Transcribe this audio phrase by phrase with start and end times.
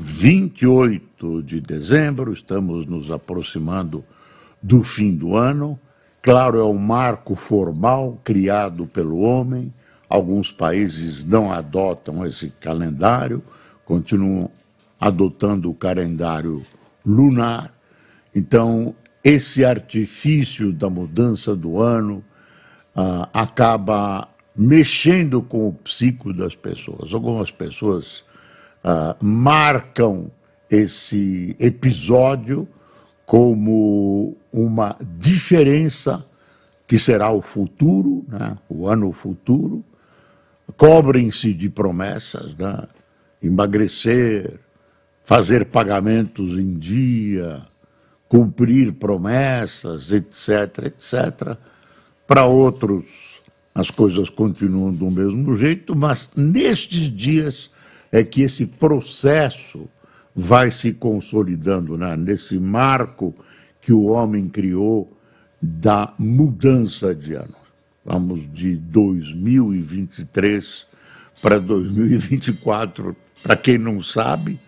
[0.00, 4.04] 28 de dezembro, estamos nos aproximando
[4.62, 5.78] do fim do ano.
[6.22, 9.72] Claro, é um marco formal criado pelo homem.
[10.08, 13.42] Alguns países não adotam esse calendário,
[13.84, 14.50] continuam
[15.00, 16.64] adotando o calendário
[17.04, 17.74] lunar.
[18.34, 22.24] Então, esse artifício da mudança do ano
[22.96, 27.12] uh, acaba mexendo com o psico das pessoas.
[27.12, 28.24] Algumas pessoas
[28.88, 30.30] uh, marcam
[30.70, 32.66] esse episódio
[33.26, 36.26] como uma diferença
[36.86, 38.56] que será o futuro, né?
[38.68, 39.84] o ano futuro,
[40.78, 42.84] cobrem-se de promessas, né?
[43.42, 44.58] emagrecer,
[45.22, 47.60] fazer pagamentos em dia,
[48.26, 51.58] cumprir promessas, etc., etc.
[52.26, 53.38] Para outros,
[53.74, 57.70] as coisas continuam do mesmo jeito, mas nestes dias
[58.10, 59.88] é que esse processo
[60.34, 62.16] vai se consolidando, né?
[62.16, 63.34] nesse marco
[63.80, 65.12] que o homem criou
[65.60, 67.56] da mudança de ano.
[68.04, 70.86] Vamos de 2023
[71.42, 74.58] para 2024, para quem não sabe,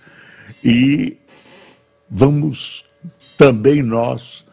[0.64, 1.16] e
[2.08, 2.84] vamos
[3.38, 4.44] também nós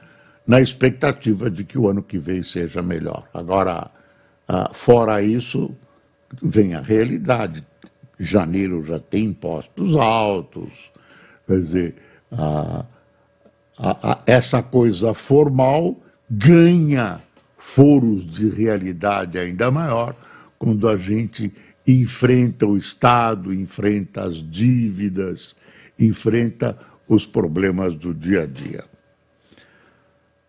[0.45, 3.27] na expectativa de que o ano que vem seja melhor.
[3.33, 3.91] Agora,
[4.47, 5.75] ah, fora isso,
[6.41, 7.65] vem a realidade.
[8.19, 10.69] Janeiro já tem impostos altos,
[11.45, 11.95] quer dizer,
[12.31, 12.85] a,
[13.77, 15.95] a, a, essa coisa formal
[16.29, 17.21] ganha
[17.57, 20.15] foros de realidade ainda maior
[20.57, 21.53] quando a gente
[21.87, 25.55] enfrenta o Estado, enfrenta as dívidas,
[25.97, 26.77] enfrenta
[27.07, 28.83] os problemas do dia a dia.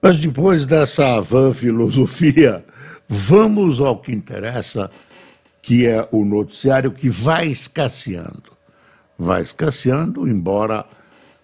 [0.00, 2.64] Mas depois dessa van filosofia,
[3.08, 4.90] vamos ao que interessa,
[5.68, 8.56] que é o noticiário que vai escasseando.
[9.18, 10.86] Vai escasseando, embora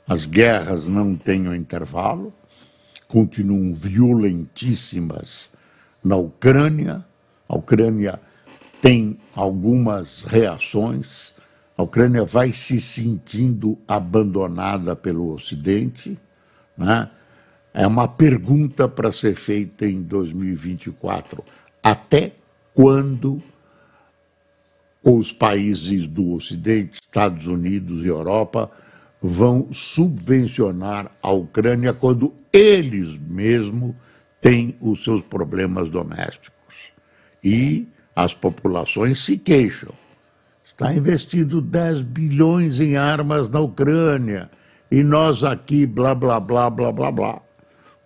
[0.08, 2.32] as guerras não tenham intervalo,
[3.06, 5.50] continuam violentíssimas
[6.02, 7.04] na Ucrânia.
[7.46, 8.18] A Ucrânia
[8.80, 11.34] tem algumas reações
[11.76, 16.16] a Ucrânia vai se sentindo abandonada pelo Ocidente.
[16.78, 17.10] Né?
[17.72, 21.44] É uma pergunta para ser feita em 2024.
[21.82, 22.32] Até
[22.72, 23.42] quando
[25.04, 28.70] os países do Ocidente, Estados Unidos e Europa,
[29.20, 33.94] vão subvencionar a Ucrânia quando eles mesmos
[34.40, 36.52] têm os seus problemas domésticos?
[37.42, 39.92] E as populações se queixam
[40.74, 44.50] está investido 10 bilhões em armas na Ucrânia
[44.90, 47.42] e nós aqui, blá, blá, blá, blá, blá, blá.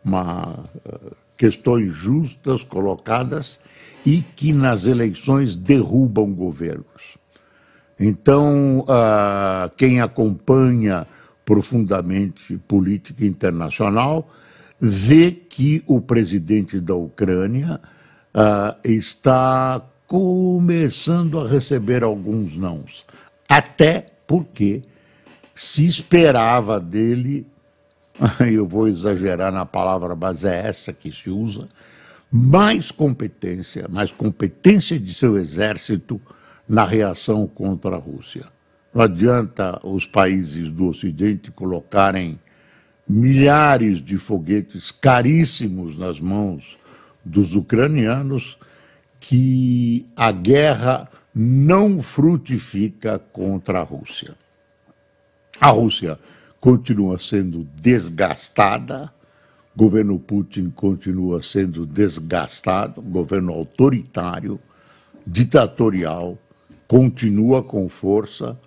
[0.04, 3.58] Uma, uh, questões justas colocadas
[4.04, 7.18] e que nas eleições derrubam governos.
[7.98, 11.06] Então, uh, quem acompanha
[11.44, 14.30] profundamente política internacional
[14.80, 17.80] vê que o presidente da Ucrânia
[18.34, 23.04] uh, está começando a receber alguns nãos.
[23.48, 24.82] Até porque
[25.54, 27.46] se esperava dele,
[28.40, 31.68] eu vou exagerar na palavra, mas é essa que se usa,
[32.30, 36.20] mais competência, mais competência de seu exército
[36.68, 38.46] na reação contra a Rússia.
[38.92, 42.38] Não adianta os países do Ocidente colocarem
[43.08, 46.76] milhares de foguetes caríssimos nas mãos
[47.24, 48.58] dos ucranianos
[49.20, 54.34] que a guerra não frutifica contra a Rússia.
[55.60, 56.18] A Rússia
[56.60, 59.12] continua sendo desgastada,
[59.78, 64.58] o governo Putin continua sendo desgastado, governo autoritário,
[65.24, 66.36] ditatorial,
[66.88, 68.58] continua com força,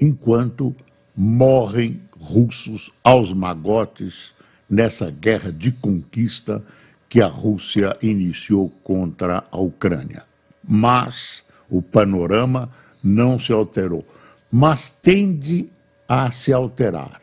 [0.00, 0.74] enquanto
[1.14, 4.32] morrem russos aos magotes
[4.66, 6.64] nessa guerra de conquista
[7.10, 10.24] que a Rússia iniciou contra a Ucrânia.
[10.66, 12.70] Mas o panorama
[13.02, 14.02] não se alterou,
[14.50, 15.68] mas tende
[16.08, 17.20] a se alterar.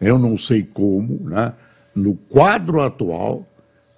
[0.00, 1.52] Eu não sei como, né?
[1.96, 3.46] No quadro atual,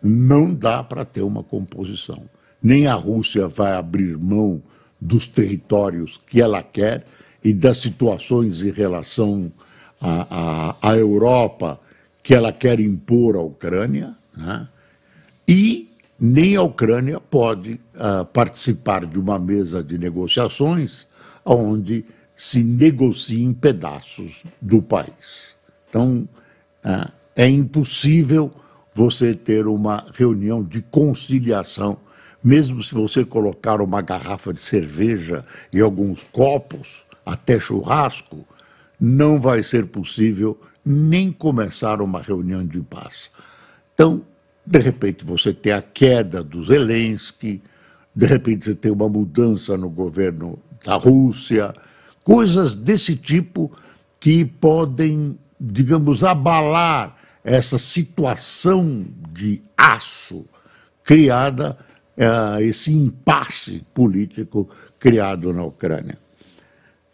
[0.00, 2.22] não dá para ter uma composição.
[2.62, 4.62] Nem a Rússia vai abrir mão
[5.00, 7.04] dos territórios que ela quer
[7.42, 9.52] e das situações em relação
[10.00, 11.80] a, a, a Europa
[12.22, 14.68] que ela quer impor à Ucrânia, né?
[15.46, 15.88] e
[16.20, 21.06] nem a Ucrânia pode uh, participar de uma mesa de negociações
[21.44, 22.04] onde
[22.36, 25.54] se negociem pedaços do país.
[25.88, 26.28] Então,
[26.84, 28.50] uh, é impossível
[28.92, 31.96] você ter uma reunião de conciliação,
[32.42, 38.44] mesmo se você colocar uma garrafa de cerveja e alguns copos, até churrasco,
[39.00, 43.30] não vai ser possível nem começar uma reunião de paz.
[43.94, 44.22] Então,
[44.66, 47.62] de repente, você tem a queda do Zelensky,
[48.16, 51.72] de repente, você tem uma mudança no governo da Rússia,
[52.24, 53.70] coisas desse tipo
[54.18, 60.46] que podem, digamos, abalar essa situação de aço
[61.04, 61.78] criada,
[62.16, 64.68] uh, esse impasse político
[64.98, 66.18] criado na Ucrânia.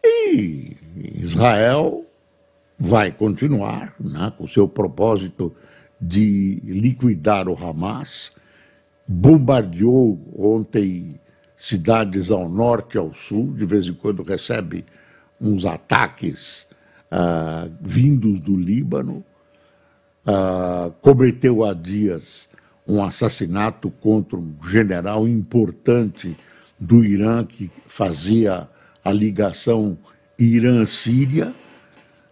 [0.02, 0.76] E
[1.14, 2.04] Israel
[2.78, 5.54] vai continuar né, com o seu propósito
[6.00, 8.32] de liquidar o Hamas,
[9.06, 11.20] bombardeou ontem
[11.56, 14.84] cidades ao norte e ao sul, de vez em quando recebe
[15.40, 16.66] uns ataques
[17.12, 19.24] uh, vindos do Líbano,
[20.26, 22.48] uh, cometeu há dias
[22.86, 26.36] um assassinato contra um general importante
[26.78, 28.68] do Irã que fazia
[29.02, 29.96] a ligação
[30.38, 31.54] Irã-Síria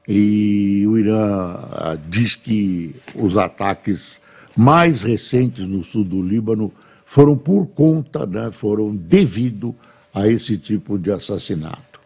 [0.07, 4.21] e o Irã ah, diz que os ataques
[4.57, 6.73] mais recentes no sul do Líbano
[7.07, 9.75] foram por conta, né, foram devido
[10.15, 12.01] a esse tipo de assassinato.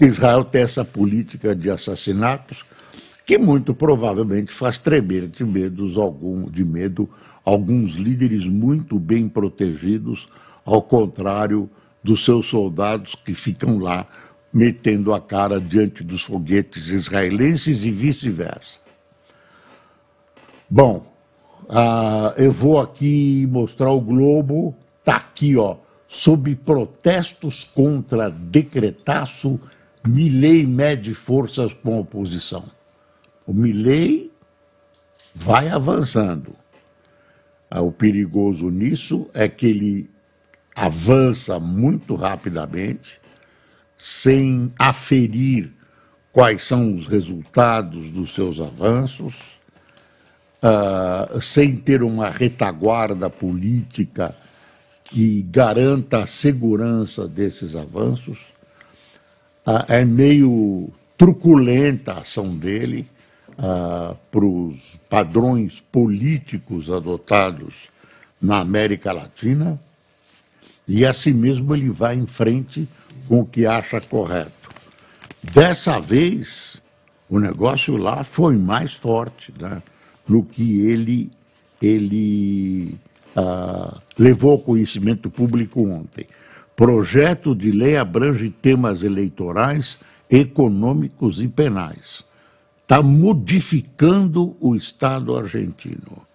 [0.00, 2.64] Israel tem essa política de assassinatos
[3.24, 7.08] que muito provavelmente faz tremer de medo, algum, de medo
[7.44, 10.28] alguns líderes muito bem protegidos,
[10.64, 11.68] ao contrário
[12.02, 14.06] dos seus soldados que ficam lá
[14.52, 18.78] metendo a cara diante dos foguetes israelenses e vice-versa.
[20.68, 21.06] Bom,
[21.64, 24.74] uh, eu vou aqui mostrar o globo,
[25.04, 25.76] tá aqui, ó,
[26.08, 29.60] sob protestos contra decretaço,
[30.06, 32.64] Milley mede forças com oposição.
[33.50, 34.30] O Milley
[35.34, 36.54] vai avançando.
[37.68, 40.10] Uh, o perigoso nisso é que ele
[40.72, 43.20] avança muito rapidamente,
[43.98, 45.72] sem aferir
[46.30, 49.34] quais são os resultados dos seus avanços,
[50.62, 54.32] uh, sem ter uma retaguarda política
[55.02, 58.38] que garanta a segurança desses avanços.
[59.66, 60.88] Uh, é meio
[61.18, 63.08] truculenta a ação dele
[63.60, 67.74] uh, para os padrões políticos adotados
[68.40, 69.78] na América Latina,
[70.88, 72.88] e assim mesmo ele vai em frente
[73.28, 74.70] com o que acha correto.
[75.52, 76.80] Dessa vez,
[77.28, 79.82] o negócio lá foi mais forte né,
[80.26, 81.30] no que ele,
[81.80, 82.96] ele
[83.36, 86.26] ah, levou ao conhecimento público ontem.
[86.74, 92.24] Projeto de lei abrange temas eleitorais, econômicos e penais.
[92.90, 96.26] Está modificando o Estado argentino.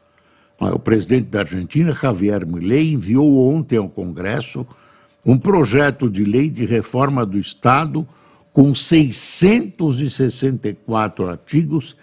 [0.57, 4.65] O presidente da Argentina, Javier Milei, enviou ontem ao Congresso
[5.25, 8.07] um projeto de lei de reforma do Estado
[8.53, 11.97] com 664 artigos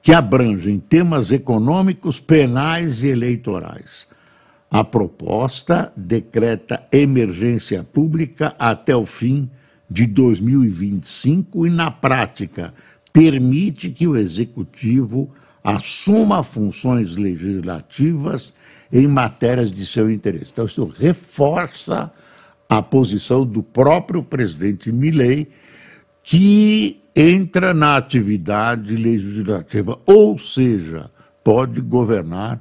[0.00, 4.06] que abrangem temas econômicos, penais e eleitorais.
[4.70, 9.50] A proposta decreta emergência pública até o fim
[9.90, 12.72] de 2025 e, na prática,
[13.18, 15.28] permite que o executivo
[15.64, 18.52] assuma funções legislativas
[18.92, 20.52] em matérias de seu interesse.
[20.52, 22.12] Então, isso reforça
[22.68, 25.48] a posição do próprio presidente Milley,
[26.22, 31.10] que entra na atividade legislativa, ou seja,
[31.42, 32.60] pode governar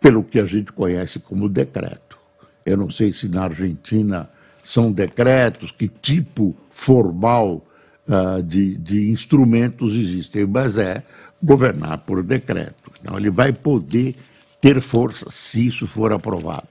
[0.00, 2.18] pelo que a gente conhece como decreto.
[2.66, 4.28] Eu não sei se na Argentina
[4.64, 7.64] são decretos, que tipo formal
[8.08, 11.02] uh, de, de instrumentos existem, mas é
[11.42, 12.90] governar por decreto.
[13.00, 14.14] Então, ele vai poder
[14.60, 16.68] ter força se isso for aprovado.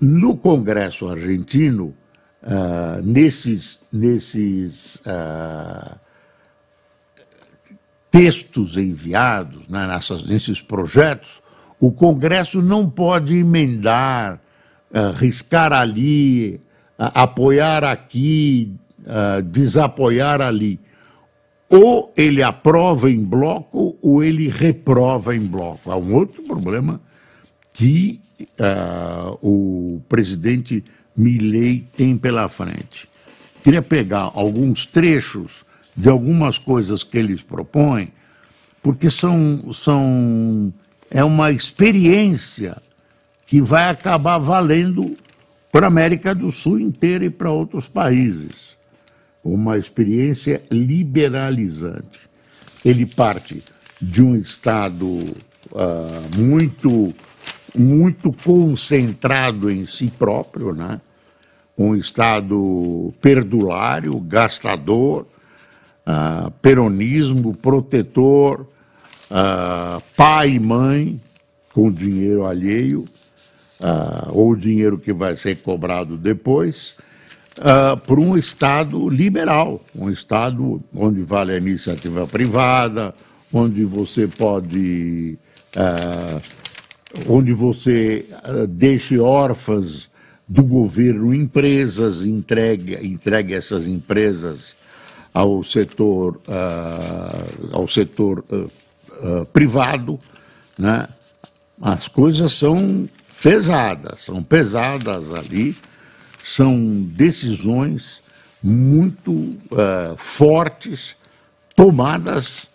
[0.00, 1.94] No Congresso argentino,
[2.42, 5.96] uh, nesses, nesses uh,
[8.10, 11.40] textos enviados, né, nessas, nesses projetos,
[11.78, 14.40] o Congresso não pode emendar,
[14.90, 16.60] uh, riscar ali,
[16.98, 18.74] apoiar aqui,
[19.44, 20.78] desapoiar ali.
[21.68, 25.90] Ou ele aprova em bloco ou ele reprova em bloco.
[25.90, 27.00] Há um outro problema
[27.72, 30.84] que uh, o presidente
[31.16, 33.08] Milley tem pela frente.
[33.62, 35.64] Queria pegar alguns trechos
[35.96, 38.12] de algumas coisas que eles propõem,
[38.82, 40.72] porque são, são
[41.10, 42.76] é uma experiência
[43.46, 45.16] que vai acabar valendo
[45.70, 48.76] para a América do Sul inteira e para outros países.
[49.44, 52.20] Uma experiência liberalizante.
[52.84, 53.62] Ele parte
[54.00, 57.14] de um Estado uh, muito,
[57.76, 61.00] muito concentrado em si próprio, né?
[61.78, 65.26] um Estado perdulário, gastador,
[66.06, 68.66] uh, peronismo, protetor,
[69.30, 71.20] uh, pai e mãe
[71.72, 73.06] com dinheiro alheio,
[74.28, 76.96] ou dinheiro que vai ser cobrado depois,
[77.62, 83.14] uh, por um Estado liberal, um Estado onde vale a iniciativa privada,
[83.52, 85.38] onde você pode.
[87.28, 88.26] onde você
[88.68, 90.10] deixe órfãs
[90.48, 94.74] do governo empresas, entregue, entregue essas empresas
[95.32, 98.70] ao setor, uh, ao setor uh,
[99.26, 100.20] uh, privado,
[100.78, 101.08] né?
[101.80, 103.08] As coisas são
[103.42, 105.74] pesadas, são pesadas ali,
[106.42, 108.20] são decisões
[108.62, 109.56] muito
[110.16, 111.16] fortes,
[111.74, 112.68] tomadas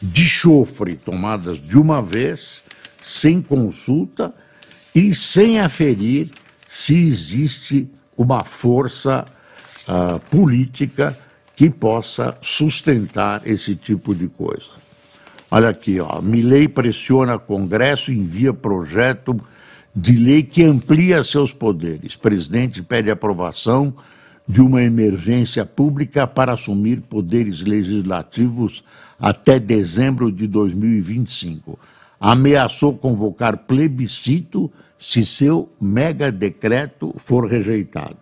[0.00, 2.62] de chofre, tomadas de uma vez,
[3.02, 4.32] sem consulta
[4.94, 6.30] e sem aferir
[6.68, 9.26] se existe uma força
[10.30, 11.16] política
[11.56, 14.78] que possa sustentar esse tipo de coisa.
[15.50, 19.40] Olha aqui, ó, Milei pressiona Congresso envia projeto
[19.94, 22.16] de lei que amplia seus poderes.
[22.16, 23.94] Presidente pede aprovação
[24.48, 28.82] de uma emergência pública para assumir poderes legislativos
[29.20, 31.78] até dezembro de 2025.
[32.20, 38.16] Ameaçou convocar plebiscito se seu mega decreto for rejeitado.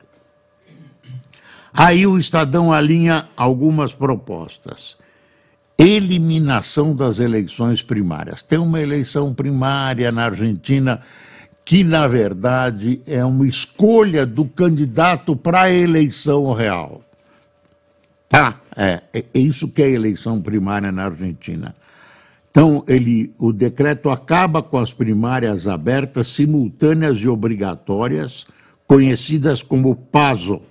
[1.73, 4.97] Aí o Estadão alinha algumas propostas.
[5.79, 8.43] Eliminação das eleições primárias.
[8.43, 11.03] Tem uma eleição primária na Argentina
[11.67, 17.03] que, na verdade, é uma escolha do candidato para a eleição real.
[18.29, 18.61] Tá?
[18.77, 21.75] É, é isso que é eleição primária na Argentina.
[22.49, 28.47] Então, ele, o decreto acaba com as primárias abertas, simultâneas e obrigatórias,
[28.87, 30.63] conhecidas como PASO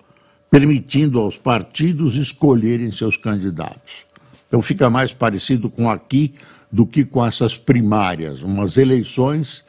[0.50, 4.06] permitindo aos partidos escolherem seus candidatos.
[4.48, 6.36] Então fica mais parecido com aqui
[6.72, 9.66] do que com essas primárias, umas eleições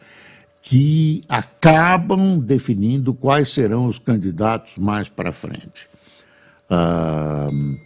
[0.68, 5.86] que acabam definindo quais serão os candidatos mais para frente.
[6.68, 7.78] Uh,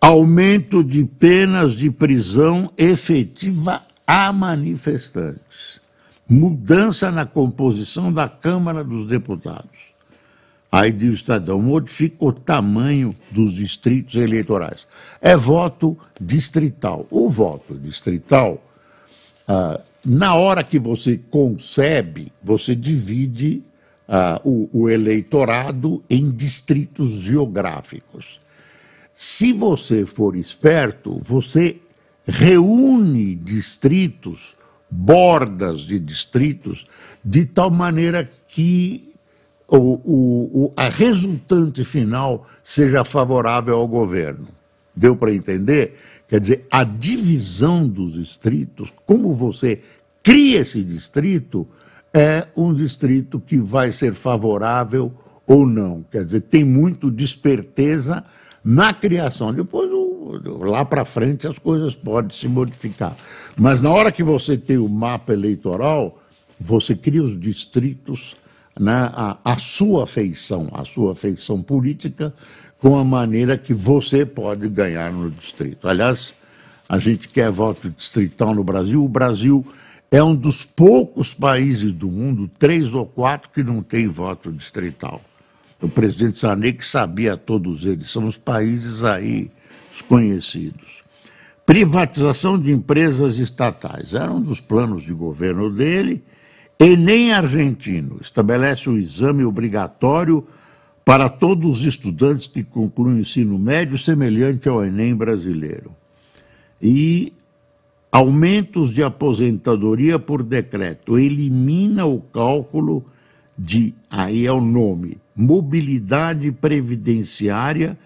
[0.00, 5.78] aumento de penas de prisão efetiva a manifestantes.
[6.26, 9.68] Mudança na composição da Câmara dos Deputados.
[10.72, 14.86] Aí diz o Estadão, modifica o tamanho dos distritos eleitorais.
[15.20, 17.06] É voto distrital.
[17.10, 18.62] O voto distrital,
[19.46, 23.62] ah, na hora que você concebe, você divide
[24.08, 28.40] ah, o, o eleitorado em distritos geográficos.
[29.12, 31.76] Se você for esperto, você
[32.26, 34.56] reúne distritos,
[34.90, 36.86] bordas de distritos,
[37.22, 39.12] de tal maneira que
[39.68, 44.48] o, o, a resultante final seja favorável ao governo.
[44.96, 45.98] Deu para entender?
[46.28, 49.82] Quer dizer, a divisão dos distritos, como você
[50.28, 51.66] cria esse distrito,
[52.12, 55.10] é um distrito que vai ser favorável
[55.46, 56.04] ou não.
[56.12, 58.22] Quer dizer, tem muito desperteza
[58.62, 59.54] na criação.
[59.54, 59.90] Depois,
[60.60, 63.16] lá para frente, as coisas podem se modificar.
[63.56, 66.20] Mas na hora que você tem o mapa eleitoral,
[66.60, 68.36] você cria os distritos
[68.78, 72.34] né, a, a sua feição, a sua feição política,
[72.78, 75.88] com a maneira que você pode ganhar no distrito.
[75.88, 76.34] Aliás,
[76.86, 79.02] a gente quer voto distrital no Brasil.
[79.02, 79.66] O Brasil
[80.10, 85.20] é um dos poucos países do mundo, três ou quatro, que não tem voto distrital.
[85.80, 89.50] O presidente Sarney que sabia todos eles, são os países aí
[89.92, 90.98] desconhecidos.
[91.64, 96.24] Privatização de empresas estatais, era um dos planos de governo dele,
[96.80, 100.46] Enem argentino estabelece o exame obrigatório
[101.04, 105.90] para todos os estudantes que concluem o ensino médio, semelhante ao Enem brasileiro.
[106.80, 107.32] E
[108.10, 113.04] aumentos de aposentadoria por decreto, elimina o cálculo
[113.56, 117.98] de, aí é o nome, mobilidade previdenciária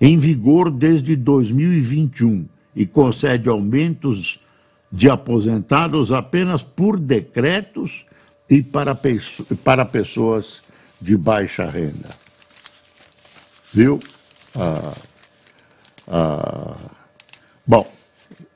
[0.00, 4.40] em vigor desde 2021 e concede aumentos
[4.90, 8.04] de aposentados apenas por decretos
[8.48, 8.98] e para,
[9.64, 10.62] para pessoas
[11.00, 12.10] de baixa renda.
[13.72, 13.98] Viu?
[14.54, 14.94] Ah,
[16.08, 16.76] Ah,
[17.66, 17.90] bom,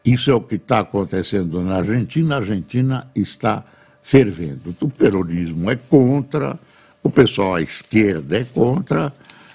[0.06, 2.36] isso é o que está acontecendo na Argentina.
[2.36, 3.64] A Argentina está
[4.00, 4.74] fervendo.
[4.80, 6.56] O peronismo é contra,
[7.02, 9.12] o pessoal à esquerda é contra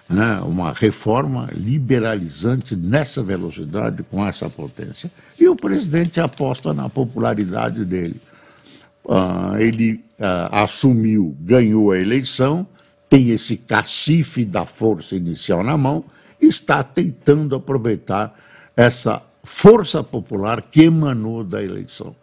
[0.09, 5.09] né, uma reforma liberalizante nessa velocidade, com essa potência.
[5.39, 8.19] E o presidente aposta na popularidade dele.
[9.07, 12.67] Ah, ele ah, assumiu, ganhou a eleição,
[13.07, 16.03] tem esse cacife da força inicial na mão,
[16.41, 18.37] está tentando aproveitar
[18.75, 22.15] essa força popular que emanou da eleição.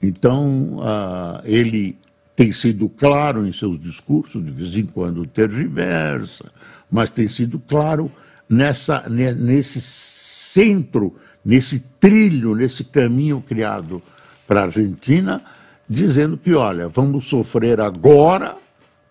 [0.00, 1.96] Então, uh, ele
[2.34, 6.44] tem sido claro em seus discursos, de vez em quando tergiversa,
[6.90, 8.10] mas tem sido claro
[8.48, 11.14] nessa, nesse centro,
[11.44, 14.02] nesse trilho, nesse caminho criado
[14.46, 15.42] para a Argentina,
[15.88, 18.56] dizendo que, olha, vamos sofrer agora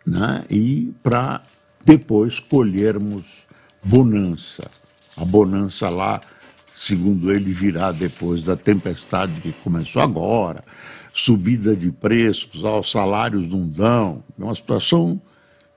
[0.06, 1.42] né, e para
[1.86, 3.44] depois colhermos
[3.84, 4.70] bonança.
[5.18, 6.22] A bonança lá,
[6.76, 10.64] segundo ele, virá depois da tempestade que começou agora,
[11.14, 14.24] subida de preços, aos salários não dão.
[14.40, 15.22] É uma situação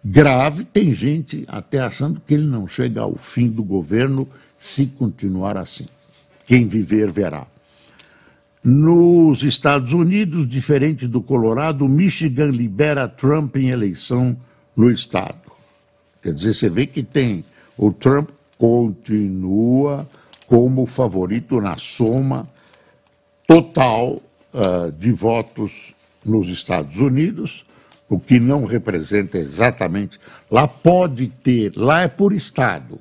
[0.05, 0.65] grave.
[0.65, 5.87] Tem gente até achando que ele não chega ao fim do governo se continuar assim.
[6.47, 7.47] Quem viver verá.
[8.63, 14.37] Nos Estados Unidos, diferente do Colorado, Michigan libera Trump em eleição
[14.75, 15.53] no estado.
[16.23, 17.45] Quer dizer, você vê que tem
[17.77, 20.09] o Trump continua
[20.55, 22.49] como favorito na soma
[23.45, 25.93] total uh, de votos
[26.25, 27.67] nos Estados Unidos,
[28.09, 30.17] o que não representa exatamente.
[30.49, 33.01] Lá pode ter, lá é por Estado.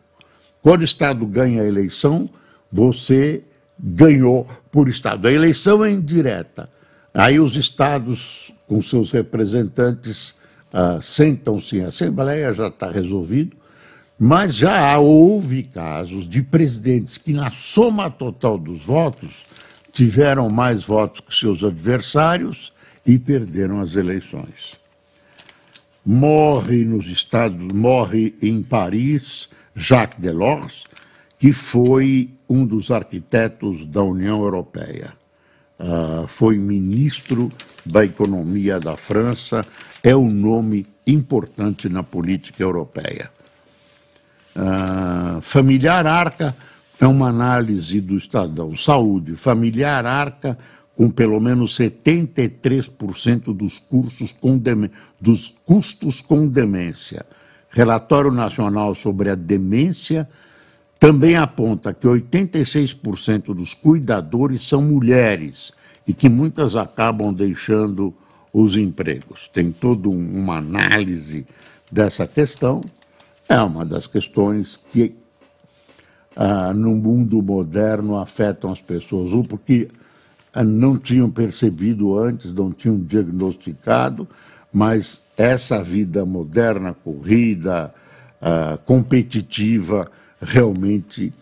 [0.63, 2.27] Quando o Estado ganha a eleição,
[2.71, 3.43] você
[3.79, 5.27] ganhou por Estado.
[5.27, 6.67] A eleição é indireta.
[7.13, 10.31] Aí os Estados, com seus representantes,
[10.73, 13.55] uh, sentam-se em Assembleia, já está resolvido,
[14.19, 19.43] mas já houve casos de presidentes que, na soma total dos votos,
[19.91, 22.71] tiveram mais votos que seus adversários
[23.05, 24.79] e perderam as eleições.
[26.05, 30.83] Morre nos Estados, morre em Paris Jacques Delors,
[31.39, 35.13] que foi um dos arquitetos da União Europeia.
[35.79, 37.51] Uh, foi ministro
[37.85, 39.61] da Economia da França,
[40.01, 43.29] é um nome importante na política europeia.
[44.55, 46.55] Uh, familiar Arca
[46.99, 48.75] é uma análise do Estadão.
[48.77, 50.57] Saúde, familiar Arca
[50.95, 54.61] com pelo menos 73% dos, cursos com
[55.19, 57.25] dos custos com demência.
[57.69, 60.29] Relatório Nacional sobre a Demência
[60.99, 65.71] também aponta que 86% dos cuidadores são mulheres
[66.07, 68.13] e que muitas acabam deixando
[68.53, 69.49] os empregos.
[69.51, 71.45] Tem toda uma análise
[71.91, 72.81] dessa questão
[73.47, 75.15] é uma das questões que,
[76.35, 79.89] ah, no mundo moderno, afetam as pessoas, ou porque
[80.53, 84.27] ah, não tinham percebido antes, não tinham diagnosticado,
[84.71, 87.93] mas essa vida moderna, corrida,
[88.41, 90.09] ah, competitiva,
[90.41, 91.33] realmente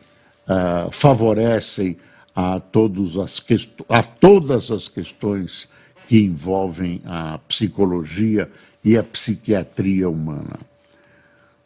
[0.48, 1.98] ah, favorecem
[2.36, 3.44] a, todos as
[3.90, 5.68] a todas as questões
[6.08, 8.50] que envolvem a psicologia
[8.84, 10.71] e a psiquiatria humana.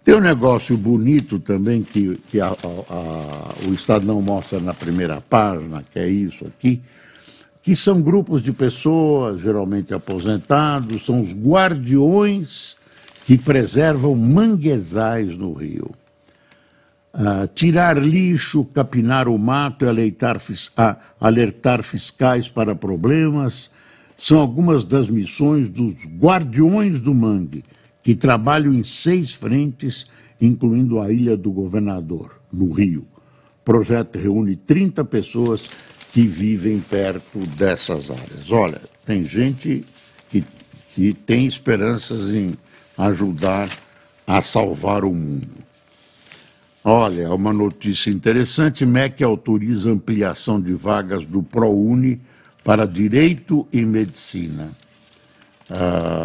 [0.05, 5.19] Tem um negócio bonito também que, que a, a, o Estado não mostra na primeira
[5.19, 6.79] página, que é isso aqui,
[7.63, 12.75] que são grupos de pessoas, geralmente aposentados, são os guardiões
[13.25, 15.89] que preservam manguezais no rio.
[17.11, 23.71] Uh, tirar lixo, capinar o mato e alertar, uh, alertar fiscais para problemas
[24.15, 27.63] são algumas das missões dos guardiões do mangue,
[28.05, 30.05] que trabalham em seis frentes,
[30.39, 33.01] incluindo a Ilha do Governador, no Rio.
[33.01, 35.63] O projeto reúne 30 pessoas
[36.13, 38.51] que vivem perto dessas áreas.
[38.51, 39.83] Olha, tem gente
[40.29, 40.45] que,
[40.93, 42.55] que tem esperanças em
[42.95, 43.75] ajudar
[44.27, 45.57] a salvar o mundo.
[46.83, 52.21] Olha, uma notícia interessante: MEC autoriza ampliação de vagas do ProUni
[52.63, 54.69] para Direito e Medicina.
[55.71, 56.24] Ah,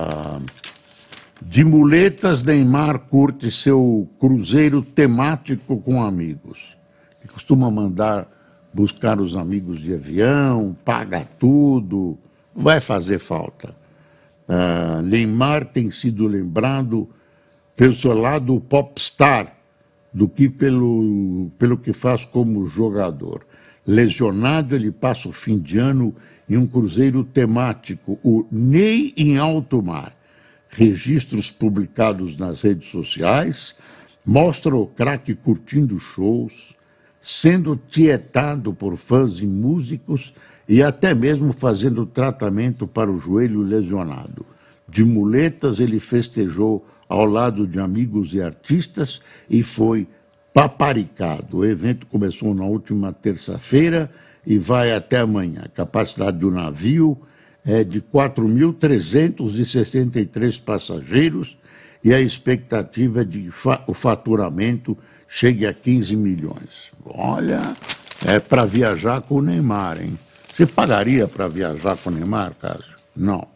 [1.51, 6.77] de muletas, Neymar curte seu cruzeiro temático com amigos.
[7.21, 8.29] Ele costuma mandar
[8.73, 12.17] buscar os amigos de avião, paga tudo,
[12.55, 13.75] não vai fazer falta.
[14.49, 17.09] Uh, Neymar tem sido lembrado
[17.75, 19.53] pelo seu lado popstar
[20.15, 23.45] do que pelo, pelo que faz como jogador.
[23.85, 26.15] Lesionado, ele passa o fim de ano
[26.49, 30.20] em um cruzeiro temático, o Ney em alto mar
[30.71, 33.75] registros publicados nas redes sociais
[34.25, 36.77] mostram o craque curtindo shows,
[37.21, 40.33] sendo tietado por fãs e músicos
[40.69, 44.47] e até mesmo fazendo tratamento para o joelho lesionado.
[44.89, 50.07] De muletas, ele festejou ao lado de amigos e artistas e foi
[50.55, 51.59] paparicado.
[51.59, 54.11] O evento começou na última terça-feira
[54.47, 55.63] e vai até amanhã.
[55.65, 57.21] A capacidade do navio
[57.65, 61.57] é de 4.363 passageiros
[62.03, 64.97] e a expectativa é de fa o faturamento
[65.29, 66.91] chegue a 15 milhões.
[67.05, 67.77] Olha,
[68.27, 70.19] é para viajar com o Neymar, hein?
[70.53, 72.97] Você pagaria para viajar com o Neymar, Cássio?
[73.17, 73.47] Não.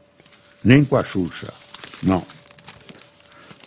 [0.63, 1.53] Nem com a Xuxa.
[2.03, 2.23] Não.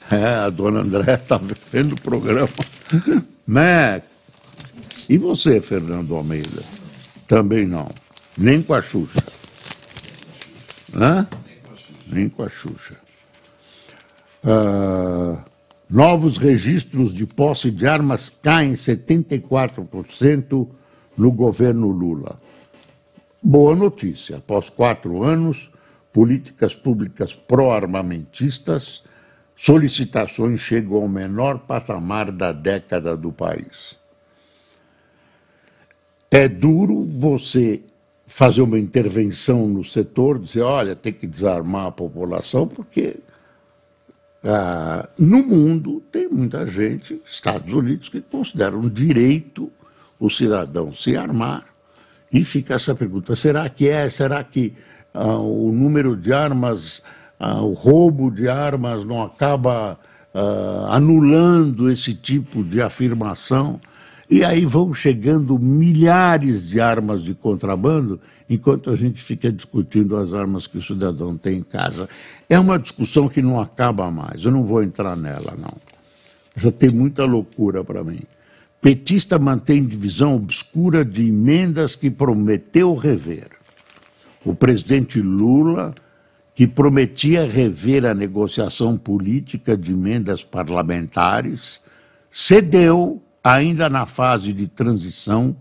[0.10, 1.38] É, a dona André está
[1.71, 2.47] vendo o programa.
[3.45, 4.02] né?
[5.10, 6.63] E você, Fernando Almeida?
[7.28, 7.89] Também não.
[8.38, 9.21] Nem com a Xuxa.
[10.97, 11.27] Hã?
[12.07, 12.97] Nem com a Xuxa.
[14.43, 15.43] Ah,
[15.88, 20.67] novos registros de posse de armas caem 74%
[21.15, 22.41] no governo Lula.
[23.43, 24.38] Boa notícia.
[24.38, 25.69] Após quatro anos,
[26.12, 29.03] políticas públicas pró-armamentistas,
[29.55, 33.95] solicitações chegam ao menor patamar da década do país.
[36.31, 37.81] É duro você
[38.27, 43.15] fazer uma intervenção no setor, dizer, olha, tem que desarmar a população, porque
[44.43, 49.71] ah, no mundo tem muita gente, Estados Unidos, que consideram direito
[50.19, 51.65] o cidadão se armar.
[52.31, 54.09] E fica essa pergunta: será que é?
[54.09, 54.73] Será que
[55.13, 57.01] ah, o número de armas,
[57.39, 59.97] ah, o roubo de armas não acaba
[60.33, 63.79] ah, anulando esse tipo de afirmação?
[64.29, 70.33] E aí vão chegando milhares de armas de contrabando, enquanto a gente fica discutindo as
[70.33, 72.09] armas que o cidadão tem em casa.
[72.49, 75.73] É uma discussão que não acaba mais, eu não vou entrar nela, não.
[76.57, 78.19] Já tem muita loucura para mim.
[78.81, 83.49] Petista mantém divisão obscura de emendas que prometeu rever.
[84.43, 85.95] O presidente Lula,
[86.53, 91.81] que prometia rever a negociação política de emendas parlamentares,
[92.29, 95.56] cedeu ainda na fase de transição,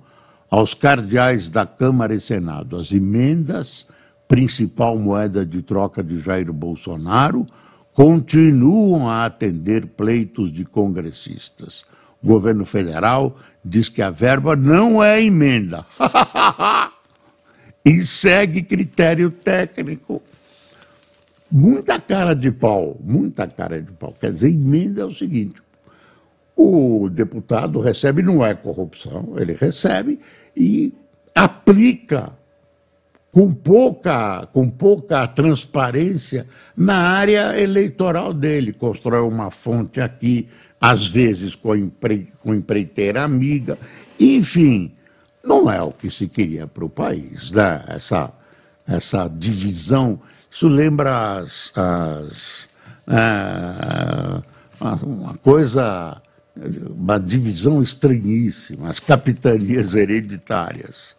[0.50, 2.76] aos cardeais da Câmara e Senado.
[2.76, 3.86] As emendas,
[4.28, 7.46] principal moeda de troca de Jair Bolsonaro,
[7.92, 11.84] continuam a atender pleitos de congressistas.
[12.22, 15.84] O governo federal diz que a verba não é emenda
[17.84, 20.22] e segue critério técnico.
[21.50, 24.12] Muita cara de pau, muita cara de pau.
[24.20, 25.62] Quer dizer, emenda é o seguinte:
[26.56, 30.18] o deputado recebe, não é corrupção, ele recebe
[30.56, 30.92] e
[31.34, 32.32] aplica
[33.30, 38.72] com pouca, com pouca transparência na área eleitoral dele.
[38.72, 40.48] Constrói uma fonte aqui,
[40.80, 43.78] às vezes com, empre, com empreiteira amiga,
[44.18, 44.94] enfim,
[45.44, 47.84] não é o que se queria para o país, né?
[47.88, 48.32] essa,
[48.88, 50.18] essa divisão.
[50.50, 52.68] Isso lembra as, as,
[53.06, 54.42] é,
[54.80, 56.22] uma coisa
[56.96, 61.14] uma divisão estranhíssima, as capitanias hereditárias.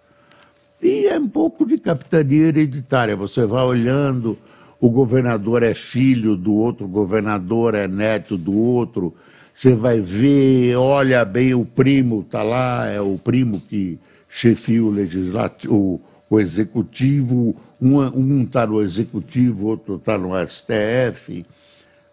[0.81, 3.15] E é um pouco de capitania hereditária.
[3.15, 4.37] Você vai olhando,
[4.79, 9.15] o governador é filho do outro governador, é neto do outro.
[9.53, 14.91] Você vai ver, olha bem, o primo está lá, é o primo que chefia o
[14.91, 21.43] legislativo, o, executivo, um está no executivo, outro está no STF.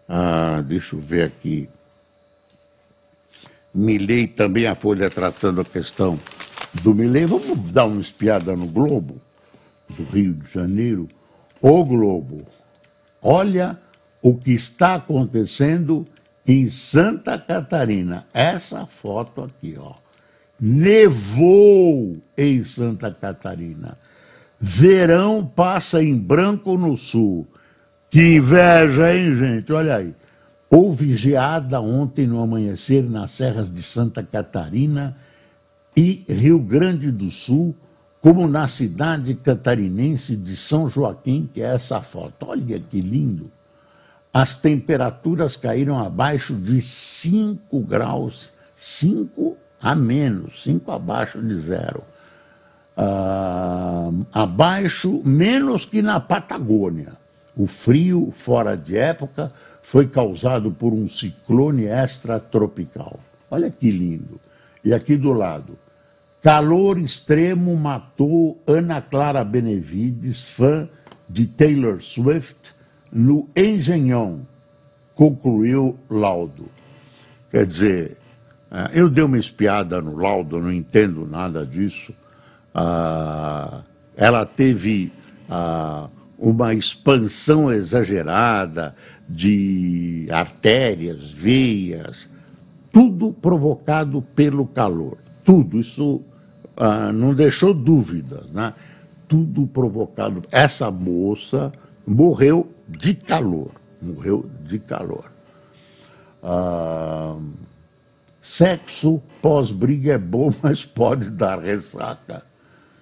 [0.09, 1.69] Ah, deixa eu ver aqui.
[3.75, 6.17] Milley também a Folha tratando a questão
[6.81, 7.25] do Milley.
[7.25, 9.17] Vamos dar uma espiada no Globo
[9.89, 11.09] do Rio de Janeiro.
[11.61, 12.45] O Globo,
[13.21, 13.77] olha
[14.21, 16.07] o que está acontecendo
[16.47, 18.25] em Santa Catarina.
[18.33, 19.93] Essa foto aqui, ó.
[20.59, 23.97] Nevou em Santa Catarina.
[24.59, 27.45] Verão passa em branco no sul.
[28.09, 29.73] Que inveja, hein, gente?
[29.73, 30.13] Olha aí.
[30.69, 35.15] Houve geada ontem no amanhecer nas serras de Santa Catarina
[35.95, 37.75] e Rio Grande do Sul,
[38.19, 42.47] como na cidade catarinense de São Joaquim, que é essa foto.
[42.47, 43.51] Olha que lindo!
[44.33, 52.03] As temperaturas caíram abaixo de 5 graus, 5 a menos, 5 abaixo de zero.
[52.97, 57.13] Uh, abaixo, menos que na Patagônia.
[57.55, 59.53] O frio fora de época
[59.95, 63.17] foi causado por um ciclone extratropical.
[63.49, 64.41] Olha que lindo.
[64.83, 65.77] E aqui do lado,
[66.43, 70.85] calor extremo matou Ana Clara Benevides, fã
[71.29, 72.75] de Taylor Swift,
[73.09, 74.41] no Engenhão,
[75.15, 76.65] concluiu laudo.
[77.49, 78.17] Quer dizer,
[78.69, 82.13] É, eu dei uma espiada no laudo, não entendo nada disso.
[82.73, 83.79] Ah,
[84.17, 85.09] ela teve
[85.49, 88.93] ah, uma expansão exagerada
[89.27, 92.27] de artérias, veias,
[92.91, 95.17] tudo provocado pelo calor.
[95.43, 96.21] Tudo, isso
[96.77, 98.73] ah, não deixou dúvidas, né?
[99.27, 100.43] Tudo provocado.
[100.51, 101.73] Essa moça
[102.05, 105.31] morreu de calor, morreu de calor.
[106.43, 107.35] Ah,
[108.41, 112.43] sexo pós-briga é bom, mas pode dar ressaca.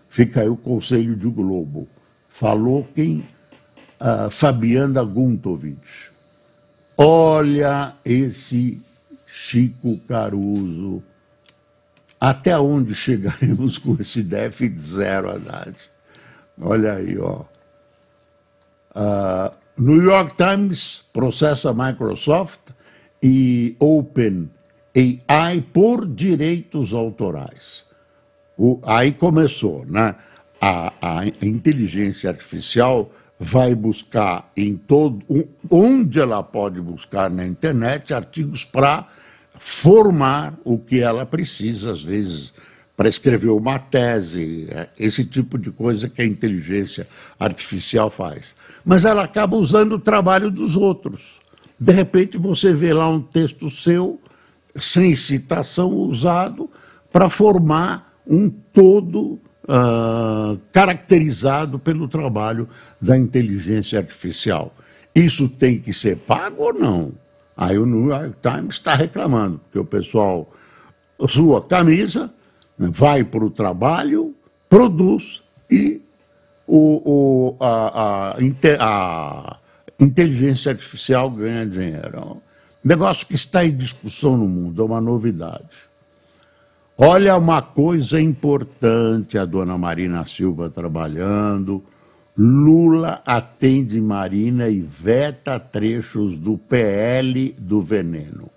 [0.09, 1.87] Fica aí o conselho de Globo.
[2.29, 3.23] Falou quem?
[3.99, 6.12] Uh, Fabiana Guntovich.
[6.97, 8.81] Olha esse
[9.25, 11.03] Chico Caruso.
[12.19, 15.75] Até onde chegaremos com esse déficit zero, Haddad?
[16.61, 17.43] Olha aí, ó.
[18.95, 22.59] Uh, New York Times processa Microsoft
[23.21, 24.49] e Open
[24.95, 27.83] AI por direitos autorais.
[28.57, 30.15] O, aí começou, né?
[30.61, 33.11] A, a, inteligência artificial
[33.43, 35.19] vai buscar em todo,
[35.69, 39.05] onde ela pode buscar na internet artigos para
[39.59, 42.53] formar o que ela precisa, às vezes,
[42.95, 47.05] para escrever uma tese, é, esse tipo de coisa que a inteligência
[47.37, 48.55] artificial faz.
[48.85, 51.41] Mas ela acaba usando o trabalho dos outros.
[51.77, 54.21] De repente você vê lá um texto seu,
[54.73, 56.69] sem citação, usado
[57.11, 62.67] para formar um todo uh, caracterizado pelo trabalho
[62.99, 64.73] da inteligência artificial.
[65.13, 67.11] Isso tem que ser pago ou não?
[67.55, 70.51] Aí o New York Times está reclamando, porque o pessoal
[71.27, 72.33] sua camisa,
[72.77, 74.35] vai para o trabalho,
[74.69, 76.01] produz e
[76.67, 78.37] o, o, a, a,
[78.79, 79.57] a,
[79.99, 82.41] inteligência artificial ganha dinheiro.
[82.83, 85.63] Negócio que está em discussão no mundo, é uma novidade.
[87.05, 91.83] Olha uma coisa importante, a dona Marina Silva trabalhando.
[92.37, 98.49] Lula atende Marina e veta trechos do PL do veneno.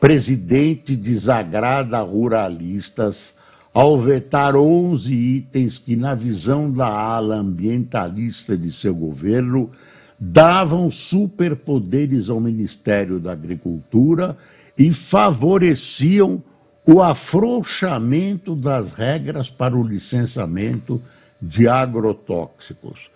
[0.00, 3.32] Presidente desagrada ruralistas
[3.72, 9.70] ao vetar 11 itens que, na visão da ala ambientalista de seu governo,
[10.18, 14.36] davam superpoderes ao Ministério da Agricultura
[14.76, 16.42] e favoreciam
[16.86, 21.00] o afrouxamento das regras para o licenciamento
[21.40, 23.08] de agrotóxicos.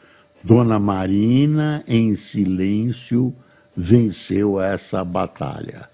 [0.42, 3.34] Dona Marina, em silêncio,
[3.76, 5.88] venceu essa batalha.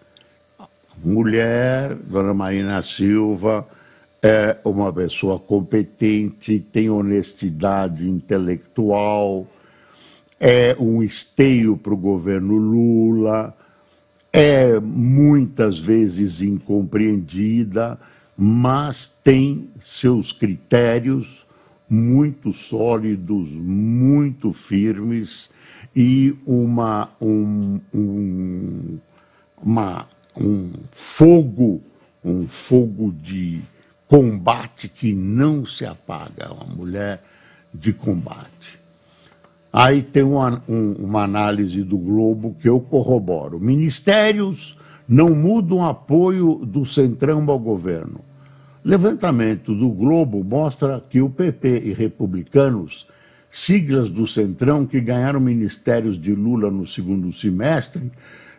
[1.02, 3.66] Mulher, Dona Marina Silva,
[4.22, 9.46] é uma pessoa competente, tem honestidade intelectual,
[10.38, 13.56] é um esteio para o governo Lula
[14.32, 17.98] é muitas vezes incompreendida,
[18.36, 21.44] mas tem seus critérios
[21.88, 25.50] muito sólidos, muito firmes
[25.94, 28.98] e uma, um, um,
[29.62, 31.82] uma, um fogo,
[32.24, 33.60] um fogo de
[34.08, 37.22] combate que não se apaga, uma mulher
[37.74, 38.81] de combate.
[39.72, 43.58] Aí tem uma, um, uma análise do Globo que eu corroboro.
[43.58, 44.76] Ministérios
[45.08, 48.20] não mudam apoio do Centrão ao governo.
[48.84, 53.06] Levantamento do Globo mostra que o PP e republicanos,
[53.50, 58.10] siglas do Centrão que ganharam ministérios de Lula no segundo semestre,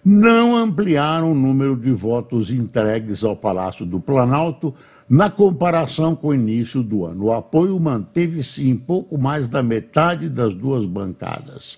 [0.03, 4.73] não ampliaram o número de votos entregues ao Palácio do Planalto
[5.09, 10.29] na comparação com o início do ano, o apoio manteve-se em pouco mais da metade
[10.29, 11.77] das duas bancadas.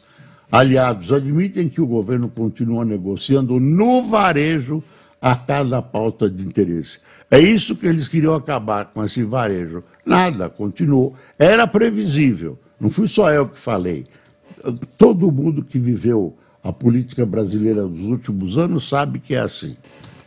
[0.51, 4.83] Aliados admitem que o governo continua negociando no varejo
[5.19, 6.99] a cada pauta de interesse.
[7.31, 9.83] É isso que eles queriam acabar com esse varejo.
[10.05, 11.15] Nada, continuou.
[11.39, 12.59] Era previsível.
[12.79, 14.05] Não fui só eu que falei.
[14.97, 19.75] Todo mundo que viveu a política brasileira dos últimos anos sabe que é assim.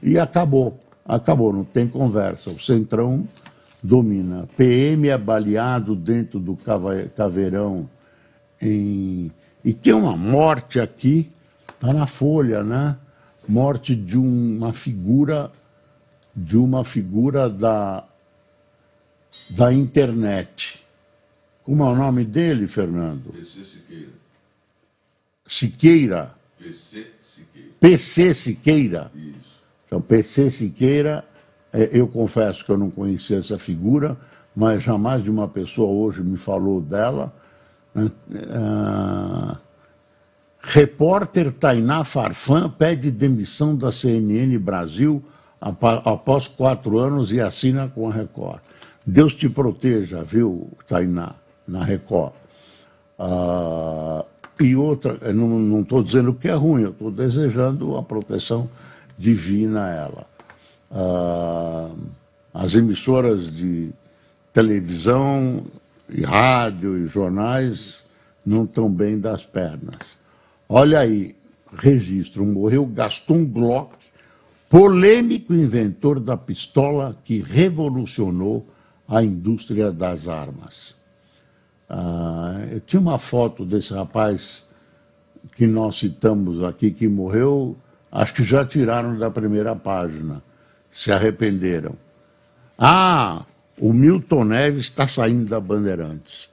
[0.03, 2.51] E acabou acabou, não tem conversa.
[2.51, 3.27] O Centrão
[3.83, 4.49] domina.
[4.57, 6.57] PM é baleado dentro do
[7.16, 7.88] caveirão.
[8.61, 9.33] Em...
[9.64, 11.31] E tem uma morte aqui,
[11.73, 12.97] está na folha, né?
[13.49, 15.51] Morte de uma figura,
[16.37, 18.05] de uma figura da,
[19.57, 20.85] da internet.
[21.64, 23.33] Como é o nome dele, Fernando?
[23.33, 24.09] PC Siqueira.
[25.47, 26.35] Siqueira?
[26.59, 27.68] PC Siqueira.
[27.81, 29.11] PC Siqueira?
[29.14, 29.38] Isso.
[29.88, 31.24] Então, PC Siqueira,
[31.72, 34.16] é, eu confesso que eu não conhecia essa figura,
[34.55, 37.33] mas jamais de uma pessoa hoje me falou dela.
[38.53, 39.57] Ah,
[40.61, 45.22] repórter Tainá Farfan pede demissão da CNN Brasil
[45.61, 48.61] após quatro anos e assina com a Record.
[49.07, 51.33] Deus te proteja, viu, Tainá,
[51.66, 52.35] na Record.
[53.18, 54.24] Ah,
[54.61, 58.68] e outra, não estou dizendo que é ruim, eu estou desejando a proteção
[59.18, 60.26] divina ela.
[60.90, 61.90] Ah,
[62.54, 63.90] as emissoras de
[64.52, 65.62] televisão
[66.09, 68.00] e rádio e jornais
[68.46, 70.16] não estão bem das pernas.
[70.68, 71.37] Olha aí,
[71.72, 73.96] registro, morreu Gaston Glock,
[74.70, 78.66] polêmico inventor da pistola que revolucionou
[79.07, 80.96] a indústria das armas.
[81.88, 84.64] Ah, eu tinha uma foto desse rapaz
[85.57, 87.76] que nós citamos aqui, que morreu,
[88.11, 90.42] acho que já tiraram da primeira página,
[90.90, 91.94] se arrependeram.
[92.79, 93.44] Ah,
[93.81, 96.49] o Milton Neves está saindo da Bandeirantes.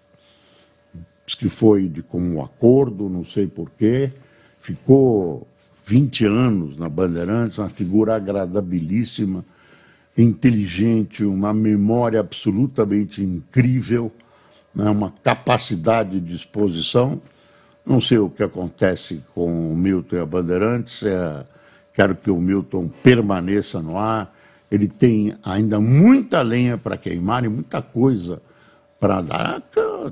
[1.26, 4.12] Diz que foi de comum acordo, não sei porquê,
[4.62, 5.48] ficou
[5.86, 9.46] 20 anos na Bandeirantes, uma figura agradabilíssima,
[10.18, 14.12] inteligente, uma memória absolutamente incrível,
[14.74, 17.22] né, uma capacidade de exposição.
[17.86, 21.45] Não sei o que acontece com o Milton e a Bandeirantes, é,
[21.93, 24.34] quero que o Milton permaneça no ar.
[24.71, 28.41] Ele tem ainda muita lenha para queimar e muita coisa
[29.00, 29.62] para dar.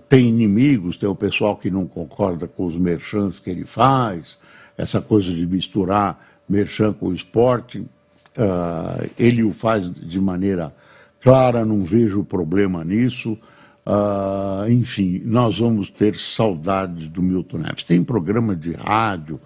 [0.08, 4.38] Tem inimigos, tem o pessoal que não concorda com os merchants que ele faz,
[4.78, 7.80] essa coisa de misturar merchan com esporte.
[7.80, 10.74] Uh, ele o faz de maneira
[11.22, 13.38] clara, não vejo problema nisso.
[13.86, 17.84] Uh, enfim, nós vamos ter saudades do Milton Neves.
[17.84, 19.40] Tem programa de rádio,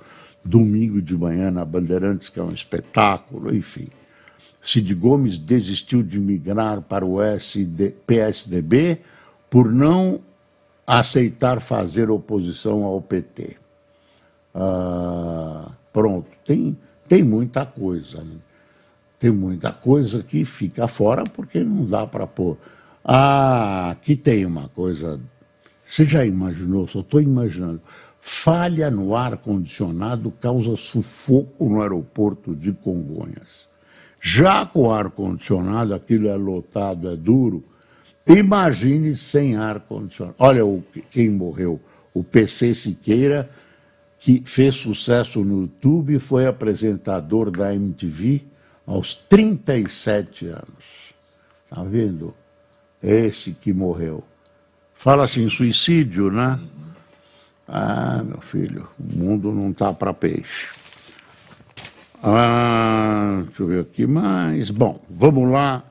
[0.44, 3.88] domingo de manhã na Bandeirantes, que é um espetáculo, enfim.
[4.62, 9.00] Cid Gomes desistiu de migrar para o SD, PSDB
[9.50, 10.20] por não
[10.86, 13.56] aceitar fazer oposição ao PT.
[14.54, 18.22] Ah, pronto, tem, tem muita coisa.
[18.22, 18.36] Né?
[19.20, 22.58] Tem muita coisa que fica fora porque não dá para pôr.
[23.10, 25.18] Ah, aqui tem uma coisa.
[25.86, 26.86] Você já imaginou?
[26.86, 27.82] Só estou imaginando.
[28.20, 33.66] Falha no ar-condicionado causa sufoco no aeroporto de Congonhas.
[34.22, 37.64] Já com ar-condicionado, aquilo é lotado, é duro.
[38.28, 40.36] Imagine sem ar-condicionado.
[40.38, 41.80] Olha o, quem morreu.
[42.14, 43.50] O PC Siqueira,
[44.20, 48.44] que fez sucesso no YouTube e foi apresentador da MTV
[48.86, 51.14] aos 37 anos.
[51.64, 52.34] Está vendo?
[53.02, 54.24] Esse que morreu.
[54.96, 56.60] Fala assim, suicídio, né?
[57.68, 60.70] Ah, meu filho, o mundo não está para peixe.
[62.24, 64.72] Ah, deixa eu ver aqui mais.
[64.72, 65.84] Bom, vamos lá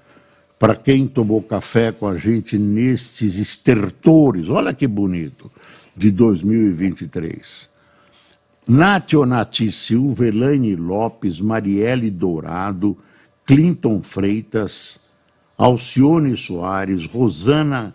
[0.59, 4.49] para quem tomou café com a gente nestes estertores.
[4.49, 5.51] Olha que bonito,
[5.97, 7.69] de 2023.
[8.67, 12.99] Nationati Silva, Elaine Lopes, Marielle Dourado,
[13.45, 14.99] Clinton Freitas,
[15.59, 17.95] Alcione Soares, Rosana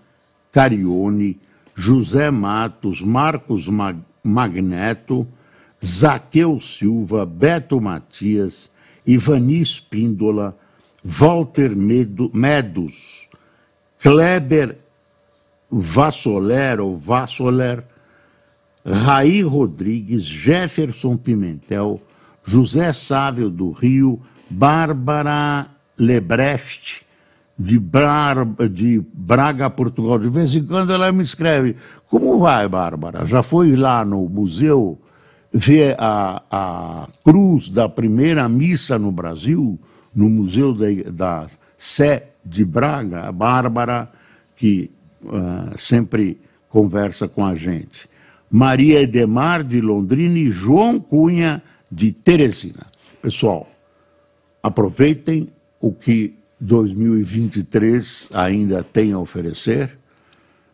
[0.52, 1.40] Carione,
[1.76, 3.68] José Matos, Marcos
[4.24, 5.28] Magneto,
[5.84, 8.70] Zaqueu Silva, Beto Matias,
[9.06, 10.56] Ivani Espíndola,
[11.04, 13.28] Walter Medos,
[14.00, 14.78] Kleber
[15.72, 17.84] Vassoler ou Vassoler,
[18.86, 22.02] Raí Rodrigues, Jefferson Pimentel,
[22.44, 24.20] José Sávio do Rio,
[24.50, 27.04] Bárbara Lebrecht,
[27.62, 28.46] de, Bar...
[28.70, 30.18] de Braga, Portugal.
[30.20, 31.76] De vez em quando ela me escreve:
[32.08, 33.26] Como vai, Bárbara?
[33.26, 35.00] Já foi lá no museu
[35.54, 39.80] ver a, a cruz da primeira missa no Brasil,
[40.16, 41.48] no Museu de, da
[41.78, 43.28] Sé de Braga?
[43.28, 44.10] A Bárbara,
[44.56, 44.90] que
[45.26, 48.10] uh, sempre conversa com a gente.
[48.50, 52.88] Maria Edemar de Londrina e João Cunha de Teresina.
[53.22, 53.70] Pessoal,
[54.64, 59.98] aproveitem o que 2023 ainda tem a oferecer.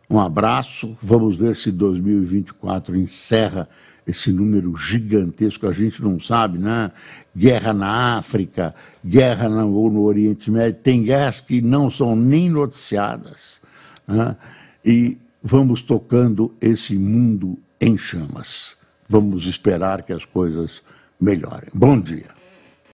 [0.10, 0.96] Um abraço.
[1.02, 3.68] Vamos ver se 2024 encerra
[4.06, 6.92] esse número gigantesco, a gente não sabe, né?
[7.36, 8.74] Guerra na África,
[9.06, 13.60] guerra no, no Oriente Médio, tem guerras que não são nem noticiadas.
[14.08, 14.36] Né?
[14.84, 18.78] E vamos tocando esse mundo em chamas.
[19.10, 20.82] Vamos esperar que as coisas
[21.20, 21.70] melhorem.
[21.74, 22.37] Bom dia.